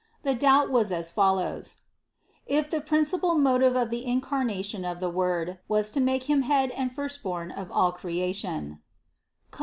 The 0.23 0.33
doubt 0.33 0.71
was 0.71 0.91
as 0.91 1.11
follows: 1.11 1.75
If 2.47 2.71
the 2.71 2.81
principal 2.81 3.35
motive 3.35 3.75
of 3.75 3.91
the 3.91 4.03
incarnation 4.07 4.83
of 4.83 4.99
the 4.99 5.11
Word, 5.11 5.59
was 5.67 5.91
to 5.91 5.99
make 5.99 6.23
him 6.23 6.41
Head 6.41 6.71
and 6.71 6.89
the 6.89 6.93
Firstborn 6.95 7.51
of 7.51 7.71
all 7.71 7.91
creation 7.91 8.81
(Col. 9.51 9.59